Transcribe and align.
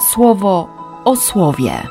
słowo 0.00 0.68
o 1.04 1.16
słowie. 1.16 1.82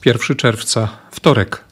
Pierwszy 0.00 0.36
czerwca, 0.36 0.88
wtorek. 1.10 1.64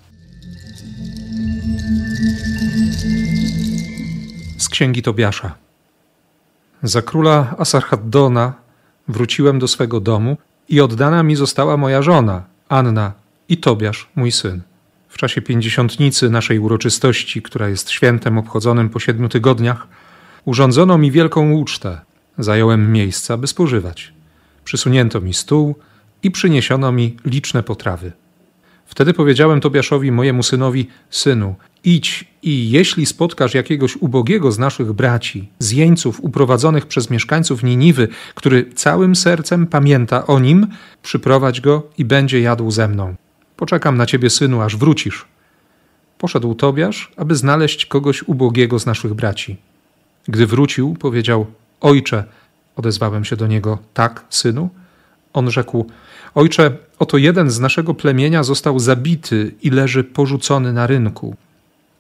Z 4.59 4.69
księgi 4.69 5.03
Tobiasza. 5.03 5.55
Za 6.83 7.03
króla 7.03 7.55
Asarhaddona 7.59 8.53
wróciłem 9.09 9.59
do 9.59 9.69
swego 9.69 10.01
domu 10.01 10.37
i 10.69 10.81
oddana 10.81 11.23
mi 11.23 11.37
została 11.37 11.77
moja 11.77 12.03
żona, 12.03 12.45
Anna 12.69 13.13
i 13.49 13.57
Tobiasz, 13.57 14.09
mój 14.17 14.33
syn. 14.33 14.63
W 15.17 15.19
czasie 15.19 15.43
pięćdziesiątnicy 15.43 16.31
naszej 16.31 16.59
uroczystości, 16.59 17.43
która 17.43 17.69
jest 17.69 17.91
świętem 17.91 18.39
obchodzonym 18.39 18.89
po 18.89 19.01
siedmiu 19.01 19.29
tygodniach, 19.29 19.87
urządzono 20.45 20.99
mi 20.99 21.11
wielką 21.11 21.53
ucztę. 21.53 22.01
Zająłem 22.39 22.93
miejsca, 22.93 23.37
by 23.37 23.47
spożywać. 23.47 24.13
Przysunięto 24.65 25.21
mi 25.21 25.35
stół 25.35 25.75
i 26.23 26.31
przyniesiono 26.31 26.93
mi 26.93 27.17
liczne 27.25 27.63
potrawy. 27.63 28.13
Wtedy 28.87 29.15
powiedziałem 29.15 29.61
Tobiaszowi, 29.61 30.13
mojemu 30.13 30.43
synowi: 30.43 30.89
Synu, 31.11 31.55
idź 31.85 32.25
i 32.43 32.71
jeśli 32.71 33.07
spotkasz 33.07 33.55
jakiegoś 33.55 33.97
ubogiego 33.97 34.53
z 34.53 34.59
naszych 34.59 34.93
braci, 34.93 35.49
z 35.59 35.71
jeńców 35.71 36.21
uprowadzonych 36.21 36.87
przez 36.87 37.11
mieszkańców 37.11 37.63
Niniwy, 37.63 38.09
który 38.35 38.71
całym 38.75 39.17
sercem 39.17 39.67
pamięta 39.67 40.27
o 40.27 40.39
nim, 40.39 40.67
przyprowadź 41.03 41.61
go 41.61 41.83
i 41.99 42.05
będzie 42.05 42.41
jadł 42.41 42.71
ze 42.71 42.89
mną. 42.89 43.17
Poczekam 43.57 43.97
na 43.97 44.07
ciebie, 44.07 44.31
synu, 44.31 44.61
aż 44.61 44.77
wrócisz. 44.77 45.25
Poszedł 46.19 46.55
Tobiasz, 46.55 47.13
aby 47.17 47.35
znaleźć 47.35 47.87
kogoś 47.87 48.23
ubogiego 48.23 48.79
z 48.79 48.87
naszych 48.87 49.15
braci. 49.15 49.57
Gdy 50.29 50.47
wrócił, 50.47 50.95
powiedział: 50.95 51.47
Ojcze, 51.81 52.25
odezwałem 52.77 53.25
się 53.25 53.37
do 53.37 53.47
niego: 53.47 53.79
Tak, 53.95 54.25
synu? 54.31 54.69
On 55.33 55.51
rzekł: 55.51 55.87
Ojcze, 56.35 56.77
oto 56.99 57.19
jeden 57.19 57.51
z 57.51 57.61
naszego 57.61 57.95
plemienia 57.95 58.43
został 58.43 58.79
zabity 58.79 59.55
i 59.63 59.71
leży 59.71 60.05
porzucony 60.05 60.73
na 60.73 60.87
rynku. 60.87 61.37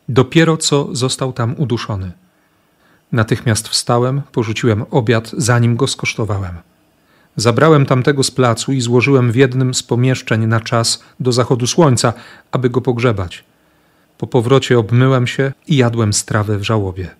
Dopiero 0.08 0.56
co 0.56 0.88
został 0.92 1.32
tam 1.32 1.54
uduszony. 1.58 2.12
Natychmiast 3.12 3.68
wstałem, 3.68 4.22
porzuciłem 4.32 4.84
obiad, 4.90 5.30
zanim 5.36 5.76
go 5.76 5.86
skosztowałem. 5.86 6.54
Zabrałem 7.36 7.86
tamtego 7.86 8.22
z 8.22 8.30
placu 8.30 8.72
i 8.72 8.80
złożyłem 8.80 9.32
w 9.32 9.36
jednym 9.36 9.74
z 9.74 9.82
pomieszczeń 9.82 10.46
na 10.46 10.60
czas 10.60 11.04
do 11.20 11.32
zachodu 11.32 11.66
słońca, 11.66 12.12
aby 12.52 12.70
go 12.70 12.80
pogrzebać. 12.80 13.44
Po 14.18 14.26
powrocie 14.26 14.78
obmyłem 14.78 15.26
się 15.26 15.52
i 15.66 15.76
jadłem 15.76 16.12
strawę 16.12 16.58
w 16.58 16.62
żałobie. 16.62 17.10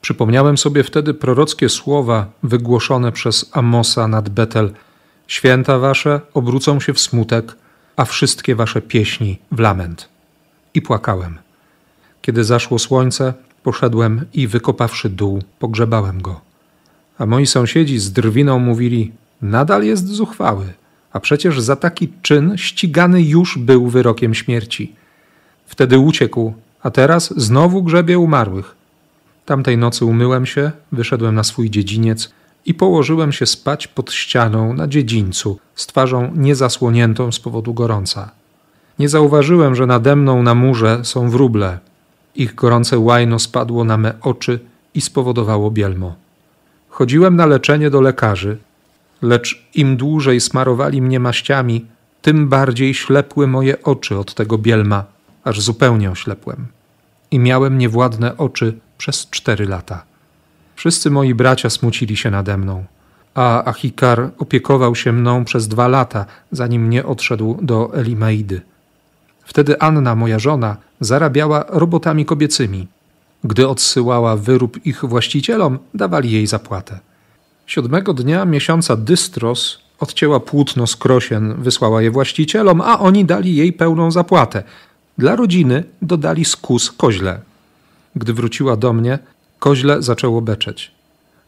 Przypomniałem 0.00 0.58
sobie 0.58 0.84
wtedy 0.84 1.14
prorockie 1.14 1.68
słowa 1.68 2.26
wygłoszone 2.42 3.12
przez 3.12 3.50
Amosa 3.52 4.08
nad 4.08 4.28
Betel. 4.28 4.72
Święta 5.26 5.78
wasze 5.78 6.20
obrócą 6.34 6.80
się 6.80 6.94
w 6.94 7.00
smutek, 7.00 7.56
a 7.96 8.04
wszystkie 8.04 8.54
wasze 8.54 8.82
pieśni 8.82 9.38
w 9.52 9.58
lament. 9.58 10.08
I 10.74 10.82
płakałem. 10.82 11.38
Kiedy 12.22 12.44
zaszło 12.44 12.78
słońce, 12.78 13.34
poszedłem 13.62 14.24
i 14.32 14.46
wykopawszy 14.46 15.08
dół, 15.08 15.42
pogrzebałem 15.58 16.22
go. 16.22 16.40
A 17.18 17.26
moi 17.26 17.46
sąsiedzi 17.46 17.98
z 17.98 18.12
drwiną 18.12 18.58
mówili: 18.58 19.12
Nadal 19.42 19.84
jest 19.84 20.08
zuchwały, 20.08 20.66
a 21.12 21.20
przecież 21.20 21.60
za 21.60 21.76
taki 21.76 22.12
czyn 22.22 22.56
ścigany 22.56 23.22
już 23.22 23.58
był 23.58 23.86
wyrokiem 23.86 24.34
śmierci. 24.34 24.92
Wtedy 25.66 25.98
uciekł, 25.98 26.52
a 26.82 26.90
teraz 26.90 27.34
znowu 27.36 27.82
grzebie 27.82 28.18
umarłych. 28.18 28.74
Tamtej 29.46 29.78
nocy 29.78 30.04
umyłem 30.04 30.46
się, 30.46 30.72
wyszedłem 30.92 31.34
na 31.34 31.44
swój 31.44 31.70
dziedziniec 31.70 32.32
i 32.66 32.74
położyłem 32.74 33.32
się 33.32 33.46
spać 33.46 33.86
pod 33.86 34.12
ścianą 34.12 34.74
na 34.74 34.86
dziedzińcu, 34.86 35.58
z 35.74 35.86
twarzą 35.86 36.32
niezasłoniętą 36.34 37.32
z 37.32 37.40
powodu 37.40 37.74
gorąca. 37.74 38.30
Nie 38.98 39.08
zauważyłem, 39.08 39.74
że 39.74 39.86
nade 39.86 40.16
mną 40.16 40.42
na 40.42 40.54
murze 40.54 41.00
są 41.02 41.30
wróble. 41.30 41.78
Ich 42.34 42.54
gorące 42.54 42.98
łajno 42.98 43.38
spadło 43.38 43.84
na 43.84 43.96
me 43.96 44.14
oczy 44.20 44.60
i 44.94 45.00
spowodowało 45.00 45.70
bielmo. 45.70 46.14
Chodziłem 46.88 47.36
na 47.36 47.46
leczenie 47.46 47.90
do 47.90 48.00
lekarzy, 48.00 48.58
lecz 49.22 49.68
im 49.74 49.96
dłużej 49.96 50.40
smarowali 50.40 51.02
mnie 51.02 51.20
maściami, 51.20 51.86
tym 52.22 52.48
bardziej 52.48 52.94
ślepły 52.94 53.46
moje 53.46 53.82
oczy 53.82 54.18
od 54.18 54.34
tego 54.34 54.58
bielma, 54.58 55.04
aż 55.44 55.60
zupełnie 55.60 56.10
oślepłem. 56.10 56.66
I 57.30 57.38
miałem 57.38 57.78
niewładne 57.78 58.36
oczy 58.36 58.78
przez 58.98 59.30
cztery 59.30 59.66
lata. 59.66 60.04
Wszyscy 60.76 61.10
moi 61.10 61.34
bracia 61.34 61.70
smucili 61.70 62.16
się 62.16 62.30
nade 62.30 62.58
mną, 62.58 62.84
a 63.34 63.64
Achikar 63.64 64.30
opiekował 64.38 64.94
się 64.94 65.12
mną 65.12 65.44
przez 65.44 65.68
dwa 65.68 65.88
lata, 65.88 66.26
zanim 66.52 66.90
nie 66.90 67.06
odszedł 67.06 67.58
do 67.62 67.94
Elimaidy. 67.94 68.60
Wtedy 69.44 69.80
Anna, 69.80 70.14
moja 70.14 70.38
żona, 70.38 70.76
zarabiała 71.00 71.64
robotami 71.68 72.24
kobiecymi. 72.24 72.86
Gdy 73.44 73.68
odsyłała 73.68 74.36
wyrób 74.36 74.86
ich 74.86 75.04
właścicielom, 75.04 75.78
dawali 75.94 76.30
jej 76.30 76.46
zapłatę. 76.46 76.98
Siódmego 77.68 78.14
dnia 78.14 78.44
miesiąca 78.44 78.96
dystros 78.96 79.78
odcięła 80.00 80.40
płótno 80.40 80.86
z 80.86 80.96
krosien, 80.96 81.54
wysłała 81.62 82.02
je 82.02 82.10
właścicielom, 82.10 82.80
a 82.80 82.98
oni 82.98 83.24
dali 83.24 83.56
jej 83.56 83.72
pełną 83.72 84.10
zapłatę. 84.10 84.62
Dla 85.18 85.36
rodziny 85.36 85.84
dodali 86.02 86.44
skus 86.44 86.92
koźle. 86.92 87.40
Gdy 88.16 88.32
wróciła 88.32 88.76
do 88.76 88.92
mnie, 88.92 89.18
koźle 89.58 90.02
zaczęło 90.02 90.40
beczeć. 90.40 90.90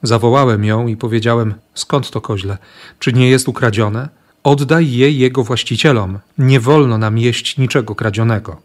Zawołałem 0.03 0.65
ją 0.65 0.87
i 0.87 0.97
powiedziałem: 0.97 1.55
Skąd 1.75 2.11
to 2.11 2.21
koźle? 2.21 2.59
Czy 2.99 3.13
nie 3.13 3.31
jest 3.31 3.49
ukradzione? 3.49 4.09
Oddaj 4.45 4.91
je 4.93 5.11
jego 5.11 5.45
właścicielom. 5.45 6.19
Nie 6.39 6.61
wolno 6.61 6.99
nam 6.99 7.19
jeść 7.19 7.59
niczego 7.59 7.95
kradzionego. 7.95 8.57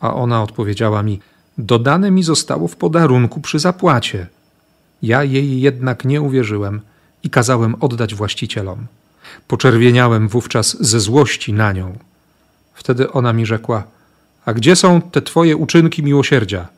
A 0.00 0.14
ona 0.14 0.42
odpowiedziała 0.42 1.02
mi: 1.02 1.20
Dodane 1.58 2.10
mi 2.10 2.22
zostało 2.22 2.68
w 2.68 2.76
podarunku 2.76 3.40
przy 3.40 3.58
zapłacie. 3.58 4.26
Ja 5.02 5.24
jej 5.24 5.60
jednak 5.60 6.04
nie 6.04 6.20
uwierzyłem 6.22 6.80
i 7.22 7.30
kazałem 7.30 7.74
oddać 7.80 8.14
właścicielom. 8.14 8.86
Poczerwieniałem 9.48 10.28
wówczas 10.28 10.76
ze 10.80 11.00
złości 11.00 11.52
na 11.52 11.72
nią. 11.72 11.98
Wtedy 12.74 13.12
ona 13.12 13.32
mi 13.32 13.46
rzekła: 13.46 13.82
A 14.44 14.54
gdzie 14.54 14.76
są 14.76 15.00
te 15.00 15.22
twoje 15.22 15.56
uczynki 15.56 16.02
miłosierdzia? 16.02 16.68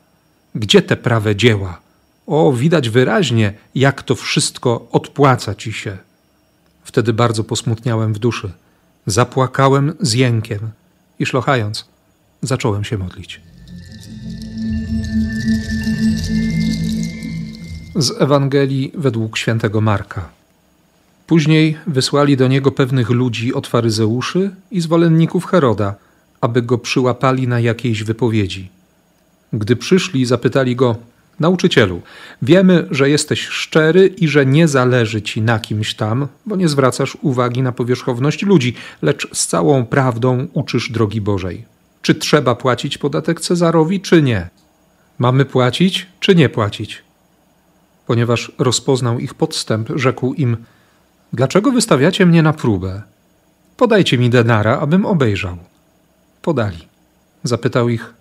Gdzie 0.54 0.82
te 0.82 0.96
prawe 0.96 1.36
dzieła? 1.36 1.80
O, 2.26 2.52
widać 2.52 2.88
wyraźnie, 2.88 3.52
jak 3.74 4.02
to 4.02 4.14
wszystko 4.14 4.88
odpłaca 4.92 5.54
ci 5.54 5.72
się. 5.72 5.98
Wtedy 6.84 7.12
bardzo 7.12 7.44
posmutniałem 7.44 8.12
w 8.14 8.18
duszy. 8.18 8.52
Zapłakałem 9.06 9.92
z 10.00 10.12
jękiem 10.12 10.70
i 11.18 11.26
szlochając, 11.26 11.88
zacząłem 12.42 12.84
się 12.84 12.98
modlić. 12.98 13.40
Z 17.94 18.22
Ewangelii 18.22 18.92
według 18.94 19.38
świętego 19.38 19.80
Marka. 19.80 20.28
Później 21.26 21.76
wysłali 21.86 22.36
do 22.36 22.48
niego 22.48 22.72
pewnych 22.72 23.10
ludzi 23.10 23.54
od 23.54 23.66
faryzeuszy 23.66 24.50
i 24.70 24.80
zwolenników 24.80 25.46
Heroda, 25.46 25.94
aby 26.40 26.62
go 26.62 26.78
przyłapali 26.78 27.48
na 27.48 27.60
jakiejś 27.60 28.02
wypowiedzi. 28.04 28.68
Gdy 29.52 29.76
przyszli, 29.76 30.26
zapytali 30.26 30.76
go: 30.76 30.96
Nauczycielu, 31.40 32.02
wiemy, 32.42 32.86
że 32.90 33.10
jesteś 33.10 33.40
szczery 33.40 34.06
i 34.06 34.28
że 34.28 34.46
nie 34.46 34.68
zależy 34.68 35.22
ci 35.22 35.42
na 35.42 35.58
kimś 35.58 35.94
tam, 35.94 36.28
bo 36.46 36.56
nie 36.56 36.68
zwracasz 36.68 37.16
uwagi 37.22 37.62
na 37.62 37.72
powierzchowność 37.72 38.42
ludzi, 38.42 38.74
lecz 39.02 39.28
z 39.32 39.46
całą 39.46 39.86
prawdą 39.86 40.46
uczysz 40.52 40.90
drogi 40.90 41.20
Bożej. 41.20 41.64
Czy 42.02 42.14
trzeba 42.14 42.54
płacić 42.54 42.98
podatek 42.98 43.40
Cezarowi, 43.40 44.00
czy 44.00 44.22
nie? 44.22 44.48
Mamy 45.18 45.44
płacić, 45.44 46.06
czy 46.20 46.34
nie 46.34 46.48
płacić? 46.48 47.02
Ponieważ 48.10 48.52
rozpoznał 48.58 49.18
ich 49.18 49.34
podstęp, 49.34 49.88
rzekł 49.94 50.34
im: 50.34 50.56
Dlaczego 51.32 51.72
wystawiacie 51.72 52.26
mnie 52.26 52.42
na 52.42 52.52
próbę? 52.52 53.02
Podajcie 53.76 54.18
mi 54.18 54.30
denara, 54.30 54.78
abym 54.78 55.06
obejrzał. 55.06 55.56
Podali. 56.42 56.88
Zapytał 57.42 57.88
ich: 57.88 58.14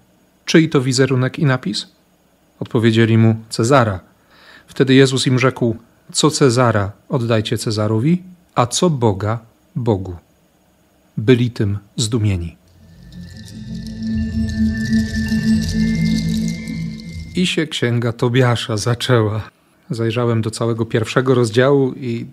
Czyj 0.45 0.69
to 0.69 0.81
wizerunek 0.81 1.39
i 1.39 1.45
napis? 1.45 1.87
Odpowiedzieli 2.59 3.17
mu: 3.17 3.35
Cezara. 3.49 3.99
Wtedy 4.67 4.93
Jezus 4.93 5.27
im 5.27 5.39
rzekł: 5.39 5.75
Co 6.11 6.31
Cezara 6.31 6.91
oddajcie 7.09 7.57
Cezarowi, 7.57 8.23
a 8.55 8.67
co 8.67 8.89
Boga 8.89 9.39
Bogu. 9.75 10.15
Byli 11.17 11.51
tym 11.51 11.77
zdumieni. 11.95 12.57
I 17.35 17.47
się 17.47 17.67
księga 17.67 18.13
Tobiasza 18.13 18.77
zaczęła. 18.77 19.58
Zajrzałem 19.89 20.41
do 20.41 20.51
całego 20.51 20.85
pierwszego 20.85 21.35
rozdziału 21.35 21.93
i 21.93 22.25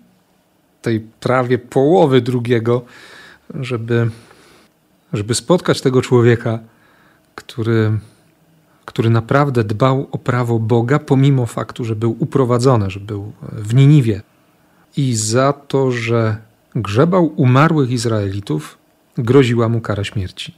tej 0.81 0.99
prawie 0.99 1.57
połowy 1.57 2.21
drugiego, 2.21 2.81
żeby, 3.59 4.09
żeby 5.13 5.35
spotkać 5.35 5.81
tego 5.81 6.01
człowieka, 6.01 6.59
który, 7.35 7.99
który 8.85 9.09
naprawdę 9.09 9.63
dbał 9.63 10.07
o 10.11 10.17
prawo 10.17 10.59
Boga, 10.59 10.99
pomimo 10.99 11.45
faktu, 11.45 11.85
że 11.85 11.95
był 11.95 12.15
uprowadzony, 12.19 12.89
że 12.89 12.99
był 12.99 13.31
w 13.41 13.73
Niniwie. 13.73 14.21
I 14.97 15.15
za 15.15 15.53
to, 15.53 15.91
że 15.91 16.37
grzebał 16.75 17.33
umarłych 17.35 17.91
Izraelitów, 17.91 18.77
groziła 19.17 19.69
mu 19.69 19.81
kara 19.81 20.03
śmierci. 20.03 20.53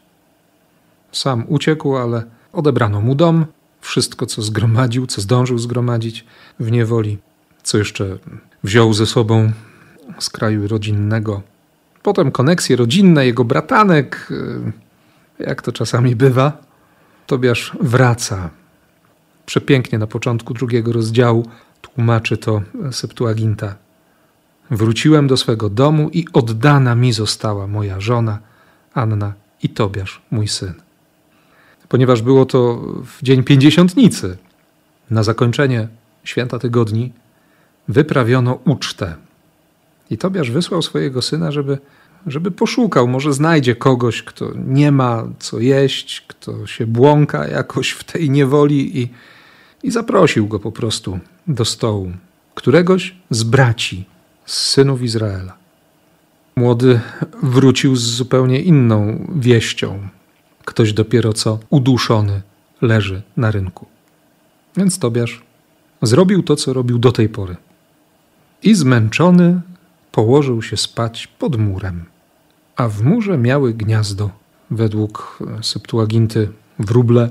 Sam 1.11 1.45
uciekł, 1.47 1.95
ale 1.95 2.23
odebrano 2.53 3.01
mu 3.01 3.15
dom, 3.15 3.45
wszystko, 3.81 4.25
co 4.25 4.41
zgromadził, 4.41 5.07
co 5.07 5.21
zdążył 5.21 5.57
zgromadzić 5.57 6.25
w 6.59 6.71
niewoli, 6.71 7.17
co 7.63 7.77
jeszcze 7.77 8.17
wziął 8.63 8.93
ze 8.93 9.05
sobą 9.05 9.51
z 10.19 10.29
kraju 10.29 10.67
rodzinnego. 10.67 11.41
Potem 12.03 12.31
koneksje 12.31 12.75
rodzinne, 12.75 13.25
jego 13.25 13.43
bratanek, 13.43 14.29
jak 15.39 15.61
to 15.61 15.71
czasami 15.71 16.15
bywa. 16.15 16.57
Tobiasz 17.27 17.77
wraca. 17.81 18.49
Przepięknie 19.45 19.99
na 19.99 20.07
początku 20.07 20.53
drugiego 20.53 20.91
rozdziału 20.91 21.49
tłumaczy 21.81 22.37
to 22.37 22.61
Septuaginta. 22.91 23.75
Wróciłem 24.71 25.27
do 25.27 25.37
swego 25.37 25.69
domu 25.69 26.09
i 26.13 26.25
oddana 26.33 26.95
mi 26.95 27.13
została 27.13 27.67
moja 27.67 27.99
żona, 27.99 28.39
Anna 28.93 29.33
i 29.63 29.69
Tobiasz, 29.69 30.21
mój 30.31 30.47
syn. 30.47 30.73
Ponieważ 31.89 32.21
było 32.21 32.45
to 32.45 32.81
w 33.05 33.23
dzień 33.23 33.43
pięćdziesiątnicy, 33.43 34.37
na 35.09 35.23
zakończenie 35.23 35.87
święta 36.23 36.59
tygodni, 36.59 37.13
wyprawiono 37.87 38.59
ucztę. 38.65 39.15
I 40.09 40.17
Tobiasz 40.17 40.51
wysłał 40.51 40.81
swojego 40.81 41.21
syna, 41.21 41.51
żeby, 41.51 41.77
żeby 42.27 42.51
poszukał, 42.51 43.07
może 43.07 43.33
znajdzie 43.33 43.75
kogoś, 43.75 44.23
kto 44.23 44.51
nie 44.67 44.91
ma 44.91 45.27
co 45.39 45.59
jeść, 45.59 46.25
kto 46.27 46.67
się 46.67 46.87
błąka 46.87 47.47
jakoś 47.47 47.89
w 47.89 48.03
tej 48.03 48.29
niewoli 48.29 49.01
i, 49.01 49.09
i 49.83 49.91
zaprosił 49.91 50.47
go 50.47 50.59
po 50.59 50.71
prostu 50.71 51.19
do 51.47 51.65
stołu. 51.65 52.11
Któregoś 52.55 53.15
z 53.29 53.43
braci, 53.43 54.05
z 54.45 54.57
synów 54.57 55.01
Izraela. 55.01 55.57
Młody 56.55 56.99
wrócił 57.43 57.95
z 57.95 58.03
zupełnie 58.03 58.61
inną 58.61 59.27
wieścią. 59.35 60.07
Ktoś 60.69 60.93
dopiero 60.93 61.33
co 61.33 61.59
uduszony 61.69 62.41
leży 62.81 63.21
na 63.37 63.51
rynku. 63.51 63.85
Więc 64.77 64.99
Tobiasz 64.99 65.41
zrobił 66.01 66.43
to, 66.43 66.55
co 66.55 66.73
robił 66.73 66.99
do 66.99 67.11
tej 67.11 67.29
pory. 67.29 67.55
I 68.63 68.75
zmęczony 68.75 69.61
położył 70.11 70.61
się 70.61 70.77
spać 70.77 71.27
pod 71.27 71.57
murem. 71.57 72.05
A 72.75 72.87
w 72.87 73.03
murze 73.03 73.37
miały 73.37 73.73
gniazdo, 73.73 74.29
według 74.71 75.39
Septuaginty, 75.61 76.49
wróble. 76.79 77.29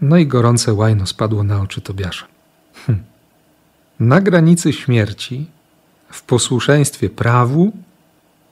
No 0.00 0.16
i 0.16 0.26
gorące 0.26 0.74
łajno 0.74 1.06
spadło 1.06 1.42
na 1.42 1.60
oczy 1.60 1.80
Tobiasza. 1.80 2.26
Hm. 2.86 3.02
Na 4.00 4.20
granicy 4.20 4.72
śmierci, 4.72 5.46
w 6.10 6.22
posłuszeństwie 6.22 7.10
prawu, 7.10 7.72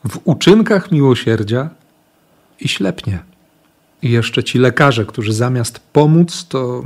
w 0.08 0.20
uczynkach 0.24 0.92
miłosierdzia 0.92 1.70
i 2.60 2.68
ślepnie. 2.68 3.35
I 4.06 4.10
jeszcze 4.10 4.44
ci 4.44 4.58
lekarze, 4.58 5.04
którzy 5.04 5.32
zamiast 5.32 5.80
pomóc, 5.92 6.46
to, 6.48 6.84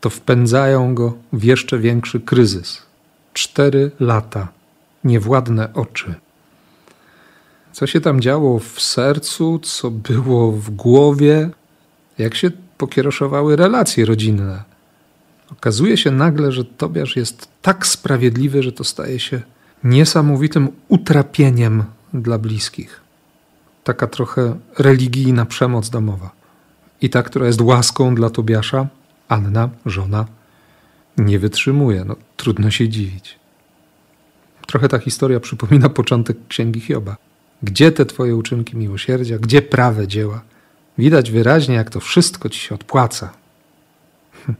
to 0.00 0.10
wpędzają 0.10 0.94
go 0.94 1.14
w 1.32 1.44
jeszcze 1.44 1.78
większy 1.78 2.20
kryzys. 2.20 2.82
Cztery 3.32 3.90
lata, 4.00 4.48
niewładne 5.04 5.74
oczy. 5.74 6.14
Co 7.72 7.86
się 7.86 8.00
tam 8.00 8.20
działo 8.20 8.58
w 8.58 8.80
sercu, 8.80 9.58
co 9.58 9.90
było 9.90 10.52
w 10.52 10.70
głowie, 10.70 11.50
jak 12.18 12.34
się 12.34 12.50
pokieroszowały 12.78 13.56
relacje 13.56 14.04
rodzinne. 14.04 14.62
Okazuje 15.52 15.96
się 15.96 16.10
nagle, 16.10 16.52
że 16.52 16.64
Tobiasz 16.64 17.16
jest 17.16 17.48
tak 17.62 17.86
sprawiedliwy, 17.86 18.62
że 18.62 18.72
to 18.72 18.84
staje 18.84 19.20
się 19.20 19.40
niesamowitym 19.84 20.68
utrapieniem 20.88 21.84
dla 22.14 22.38
bliskich. 22.38 23.00
Taka 23.84 24.06
trochę 24.06 24.58
religijna 24.78 25.46
przemoc 25.46 25.90
domowa. 25.90 26.37
I 27.02 27.10
ta, 27.10 27.22
która 27.22 27.46
jest 27.46 27.60
łaską 27.60 28.14
dla 28.14 28.30
Tobiasza, 28.30 28.86
Anna, 29.28 29.68
żona, 29.86 30.26
nie 31.18 31.38
wytrzymuje. 31.38 32.04
No, 32.04 32.16
trudno 32.36 32.70
się 32.70 32.88
dziwić. 32.88 33.38
Trochę 34.66 34.88
ta 34.88 34.98
historia 34.98 35.40
przypomina 35.40 35.88
początek 35.88 36.36
księgi 36.48 36.80
Hioba. 36.80 37.16
Gdzie 37.62 37.92
te 37.92 38.06
Twoje 38.06 38.36
uczynki 38.36 38.76
miłosierdzia, 38.76 39.38
gdzie 39.38 39.62
prawe 39.62 40.08
dzieła? 40.08 40.42
Widać 40.98 41.30
wyraźnie, 41.30 41.74
jak 41.74 41.90
to 41.90 42.00
wszystko 42.00 42.48
Ci 42.48 42.60
się 42.60 42.74
odpłaca. 42.74 43.32
Hm. 44.46 44.56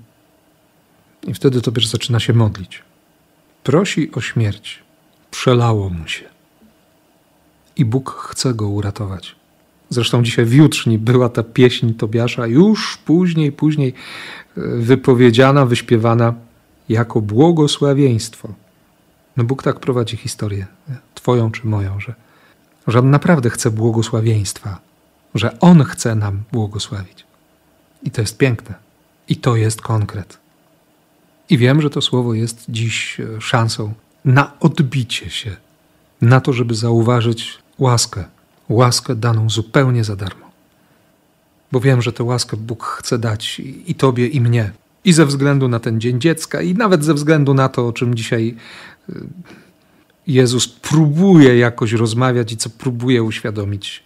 I 1.27 1.35
wtedy 1.35 1.61
Tobiasz 1.61 1.87
zaczyna 1.87 2.21
się 2.21 2.33
modlić. 2.33 2.83
Prosi 3.63 4.13
o 4.13 4.21
śmierć. 4.21 4.83
Przelało 5.31 5.91
mu 5.91 6.09
się. 6.09 6.25
I 7.77 7.85
Bóg 7.85 8.11
chce 8.11 8.55
go 8.55 8.69
uratować. 8.69 9.37
Zresztą 9.91 10.23
dzisiaj 10.23 10.45
w 10.45 10.53
jutrzni 10.53 10.99
była 10.99 11.29
ta 11.29 11.43
pieśń 11.43 11.93
Tobiasza, 11.93 12.47
już 12.47 12.97
później, 12.97 13.53
później 13.53 13.89
e, 13.89 14.61
wypowiedziana, 14.77 15.67
wyśpiewana 15.67 16.35
jako 16.89 17.21
błogosławieństwo. 17.21 18.49
No 19.37 19.45
Bóg 19.45 19.63
tak 19.63 19.81
prowadzi 19.81 20.17
historię, 20.17 20.67
Twoją 21.15 21.51
czy 21.51 21.67
moją, 21.67 22.01
że, 22.01 22.15
że 22.87 22.99
On 22.99 23.11
naprawdę 23.11 23.51
chce 23.51 23.71
błogosławieństwa, 23.71 24.79
że 25.35 25.61
On 25.61 25.85
chce 25.85 26.15
nam 26.15 26.43
błogosławić. 26.53 27.25
I 28.03 28.11
to 28.11 28.21
jest 28.21 28.39
piękne. 28.39 28.75
I 29.29 29.37
to 29.37 29.57
jest 29.57 29.83
konkret. 29.83 30.39
I 31.51 31.59
wiem, 31.59 31.83
że 31.83 31.91
to 31.91 32.01
słowo 32.01 32.35
jest 32.35 32.65
dziś 32.69 33.21
e, 33.21 33.41
szansą 33.41 33.93
na 34.25 34.53
odbicie 34.61 35.31
się, 35.31 35.57
na 36.21 36.41
to, 36.41 36.53
żeby 36.53 36.75
zauważyć 36.75 37.59
łaskę, 37.79 38.25
łaskę 38.69 39.15
daną 39.15 39.51
zupełnie 39.51 40.05
za 40.05 40.17
darmo. 40.17 40.49
Bo 41.73 41.81
wiem, 41.81 42.03
że 42.03 42.13
tę 42.13 42.25
łaskę 42.25 42.57
Bóg 42.57 42.85
chce 42.85 43.19
dać 43.19 43.61
i, 43.87 43.95
Tobie, 43.95 44.27
i 44.27 44.41
mnie. 44.41 44.73
I 45.05 45.13
ze 45.13 45.27
względu 45.27 45.69
na 45.69 45.81
ten 45.81 46.01
Dzień 46.01 46.21
Dziecka, 46.21 46.63
i 46.63 46.75
nawet 46.75 47.05
ze 47.05 47.15
względu 47.15 47.55
na 47.55 47.69
to, 47.69 47.89
o 47.89 47.93
czym 47.93 48.15
dzisiaj 48.15 48.55
y, 49.11 49.13
Jezus 50.27 50.69
próbuje 50.69 51.59
jakoś 51.59 51.93
rozmawiać 51.93 52.53
i 52.53 52.57
co 52.57 52.71
próbuje 52.71 53.23
uświadomić 53.23 54.03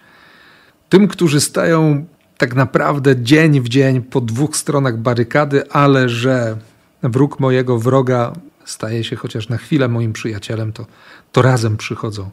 tym, 0.93 1.09
którzy 1.09 1.41
stają 1.41 2.07
tak 2.39 2.55
naprawdę 2.55 3.23
dzień 3.23 3.61
w 3.61 3.69
dzień 3.69 4.03
po 4.03 4.21
dwóch 4.21 4.57
stronach 4.57 4.99
barykady, 4.99 5.71
ale 5.71 6.09
że 6.09 6.57
wróg 7.03 7.41
mojego 7.41 7.79
wroga 7.79 8.33
staje 8.65 9.05
się 9.05 9.17
chociaż 9.17 9.49
na 9.49 9.57
chwilę 9.57 9.89
moim 9.89 10.13
przyjacielem, 10.13 10.73
to, 10.73 10.87
to 11.33 11.43
razem 11.43 11.77
przychodzą 11.77 12.31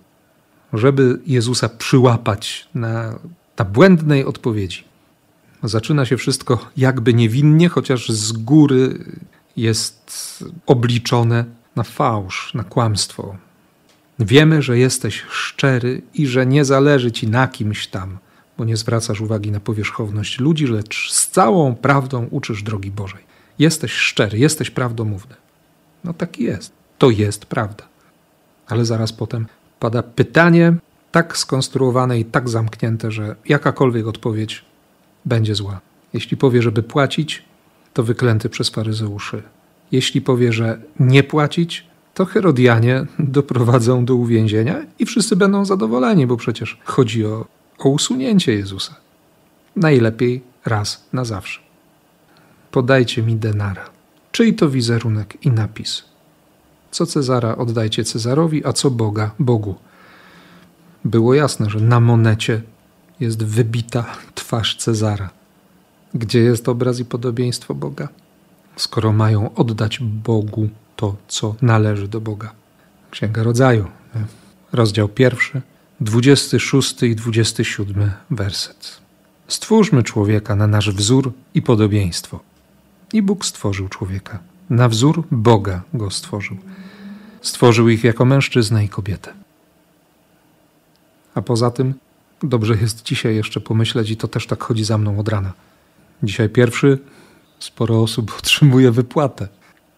żeby 0.74 1.20
Jezusa 1.28 1.70
przyłapać 1.70 2.68
na, 2.76 3.20
na 3.58 3.66
błędnej 3.66 4.26
odpowiedzi. 4.26 4.84
Zaczyna 5.64 6.06
się 6.06 6.18
wszystko 6.18 6.70
jakby 6.78 7.14
niewinnie, 7.14 7.70
chociaż 7.70 8.10
z 8.10 8.32
góry 8.32 9.06
jest 9.58 10.44
obliczone 10.66 11.46
na 11.76 11.84
fałsz, 11.84 12.54
na 12.54 12.64
kłamstwo. 12.64 13.36
Wiemy, 14.20 14.62
że 14.62 14.78
jesteś 14.78 15.24
szczery 15.30 16.02
i 16.14 16.28
że 16.28 16.46
nie 16.46 16.66
zależy 16.66 17.12
ci 17.12 17.28
na 17.28 17.48
kimś 17.48 17.88
tam, 17.88 18.18
bo 18.58 18.66
nie 18.66 18.78
zwracasz 18.78 19.22
uwagi 19.22 19.52
na 19.52 19.60
powierzchowność 19.60 20.40
ludzi, 20.40 20.68
lecz 20.68 21.12
z 21.12 21.28
całą 21.28 21.76
prawdą 21.76 22.28
uczysz 22.32 22.64
drogi 22.64 22.92
Bożej. 22.92 23.24
Jesteś 23.60 23.92
szczery, 23.92 24.38
jesteś 24.40 24.70
prawdomówny. 24.72 25.36
No 26.04 26.14
tak 26.14 26.40
jest. 26.40 26.72
To 26.98 27.10
jest 27.10 27.46
prawda. 27.46 27.84
Ale 28.68 28.86
zaraz 28.86 29.14
potem 29.14 29.48
pada 29.79 30.03
pytanie 30.03 30.74
tak 31.12 31.38
skonstruowane 31.38 32.19
i 32.19 32.25
tak 32.25 32.50
zamknięte, 32.50 33.12
że 33.12 33.36
jakakolwiek 33.45 34.07
odpowiedź 34.07 34.65
będzie 35.25 35.55
zła. 35.55 35.79
Jeśli 36.13 36.38
powie, 36.38 36.62
żeby 36.62 36.83
płacić, 36.83 37.45
to 37.93 38.03
wyklęty 38.03 38.50
przez 38.50 38.69
faryzeuszy. 38.69 39.43
Jeśli 39.91 40.21
powie, 40.21 40.53
że 40.53 40.81
nie 41.00 41.24
płacić, 41.24 41.88
to 42.13 42.25
Herodianie 42.25 43.05
doprowadzą 43.19 44.05
do 44.05 44.15
uwięzienia 44.15 44.86
i 45.00 45.05
wszyscy 45.05 45.36
będą 45.36 45.65
zadowoleni, 45.65 46.27
bo 46.27 46.38
przecież 46.38 46.79
chodzi 46.83 47.25
o, 47.25 47.45
o 47.79 47.89
usunięcie 47.89 48.53
Jezusa. 48.53 48.95
Najlepiej 49.75 50.41
raz 50.65 51.07
na 51.13 51.25
zawsze. 51.25 51.59
Podajcie 52.71 53.24
mi 53.24 53.36
denara. 53.36 53.86
Czyj 54.31 54.55
to 54.55 54.69
wizerunek 54.69 55.45
i 55.45 55.50
napis? 55.50 56.09
Co 56.91 57.05
Cezara 57.05 57.58
oddajcie 57.58 58.03
Cezarowi, 58.03 58.65
a 58.65 58.74
co 58.74 58.91
Boga 58.91 59.31
Bogu. 59.39 59.75
Było 61.05 61.34
jasne, 61.34 61.69
że 61.69 61.79
na 61.79 62.00
monecie 62.00 62.62
jest 63.19 63.43
wybita 63.43 64.05
twarz 64.36 64.75
Cezara. 64.75 65.29
Gdzie 66.13 66.39
jest 66.39 66.69
obraz 66.69 67.00
i 67.00 67.05
podobieństwo 67.05 67.75
Boga? 67.75 68.08
Skoro 68.75 69.13
mają 69.13 69.55
oddać 69.55 70.00
Bogu 70.00 70.69
to, 70.96 71.15
co 71.27 71.55
należy 71.62 72.08
do 72.08 72.22
Boga. 72.22 72.51
Księga 73.12 73.43
Rodzaju, 73.43 73.88
rozdział 74.72 75.08
pierwszy, 75.10 75.62
26 76.01 77.03
i 77.03 77.15
27 77.15 78.12
werset. 78.29 79.01
Stwórzmy 79.48 80.03
człowieka 80.03 80.55
na 80.55 80.67
nasz 80.67 80.91
wzór 80.91 81.34
i 81.53 81.62
podobieństwo. 81.62 82.39
I 83.13 83.22
Bóg 83.22 83.46
stworzył 83.46 83.89
człowieka. 83.89 84.39
Na 84.70 84.90
wzór 84.90 85.24
Boga 85.32 85.82
go 85.94 86.12
stworzył. 86.12 86.58
Stworzył 87.42 87.90
ich 87.90 88.04
jako 88.04 88.26
mężczyznę 88.26 88.86
i 88.86 88.90
kobietę. 88.90 89.34
A 91.36 91.42
poza 91.42 91.72
tym 91.72 91.94
dobrze 92.44 92.76
jest 92.76 93.04
dzisiaj 93.04 93.36
jeszcze 93.36 93.60
pomyśleć, 93.60 94.10
i 94.10 94.18
to 94.18 94.28
też 94.28 94.48
tak 94.48 94.64
chodzi 94.64 94.84
za 94.84 94.98
mną 94.98 95.20
od 95.20 95.30
rana. 95.30 95.54
Dzisiaj 96.24 96.50
pierwszy 96.50 97.00
sporo 97.60 98.02
osób 98.02 98.34
otrzymuje 98.40 98.92
wypłatę. 98.92 99.48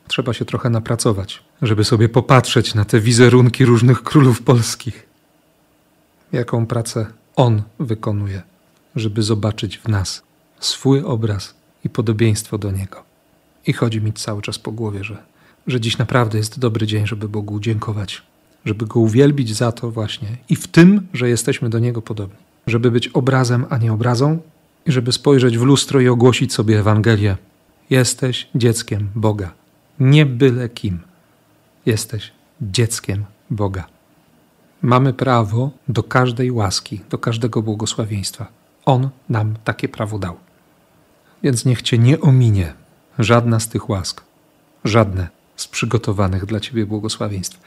Trzeba 0.08 0.34
się 0.34 0.46
trochę 0.46 0.70
napracować, 0.70 1.44
żeby 1.62 1.84
sobie 1.84 2.10
popatrzeć 2.10 2.76
na 2.76 2.86
te 2.86 3.00
wizerunki 3.00 3.66
różnych 3.66 4.04
królów 4.04 4.42
polskich. 4.42 5.08
Jaką 6.32 6.66
pracę 6.66 7.06
on 7.36 7.62
wykonuje, 7.80 8.42
żeby 8.96 9.24
zobaczyć 9.24 9.78
w 9.78 9.88
nas 9.88 10.24
swój 10.60 11.00
obraz 11.00 11.54
i 11.84 11.90
podobieństwo 11.90 12.58
do 12.58 12.72
niego. 12.72 13.11
I 13.68 13.74
chodzi 13.74 14.02
mi 14.02 14.14
cały 14.14 14.42
czas 14.42 14.60
po 14.60 14.72
głowie, 14.72 15.04
że, 15.04 15.18
że 15.68 15.82
dziś 15.82 15.98
naprawdę 15.98 16.38
jest 16.38 16.60
dobry 16.60 16.88
dzień, 16.88 17.08
żeby 17.08 17.30
Bogu 17.30 17.60
dziękować, 17.60 18.22
żeby 18.66 18.86
Go 18.86 19.00
uwielbić 19.00 19.56
za 19.56 19.72
to 19.72 19.92
właśnie 19.92 20.28
i 20.50 20.56
w 20.56 20.68
tym, 20.68 21.08
że 21.14 21.30
jesteśmy 21.30 21.70
do 21.70 21.80
Niego 21.80 22.02
podobni. 22.02 22.38
Żeby 22.68 22.92
być 22.92 23.08
obrazem, 23.08 23.66
a 23.70 23.78
nie 23.78 23.94
obrazą, 23.94 24.40
i 24.86 24.92
żeby 24.92 25.12
spojrzeć 25.12 25.58
w 25.58 25.62
lustro 25.62 26.00
i 26.00 26.08
ogłosić 26.08 26.54
sobie 26.54 26.80
Ewangelię. 26.80 27.38
Jesteś 27.90 28.48
dzieckiem 28.56 29.10
Boga. 29.16 29.52
Nie 30.00 30.26
byle 30.26 30.70
kim. 30.70 31.00
Jesteś 31.86 32.32
dzieckiem 32.62 33.26
Boga. 33.50 33.88
Mamy 34.82 35.14
prawo 35.14 35.72
do 35.88 36.04
każdej 36.04 36.52
łaski, 36.52 37.02
do 37.10 37.18
każdego 37.18 37.62
błogosławieństwa. 37.62 38.48
On 38.86 39.10
nam 39.30 39.56
takie 39.64 39.90
prawo 39.90 40.20
dał. 40.20 40.36
Więc 41.44 41.66
niech 41.66 41.82
Cię 41.82 41.98
nie 41.98 42.22
ominie 42.22 42.74
żadna 43.24 43.60
z 43.60 43.68
tych 43.68 43.90
łask, 43.90 44.22
żadne 44.86 45.28
z 45.56 45.68
przygotowanych 45.68 46.46
dla 46.46 46.60
Ciebie 46.60 46.86
błogosławieństw. 46.86 47.60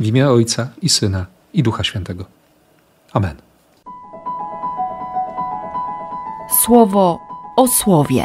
W 0.00 0.06
imię 0.06 0.28
Ojca 0.28 0.68
i 0.82 0.88
Syna 0.88 1.26
i 1.52 1.62
Ducha 1.62 1.84
Świętego. 1.84 2.24
Amen. 3.12 3.36
Słowo 6.64 7.18
o 7.56 7.68
słowie. 7.68 8.24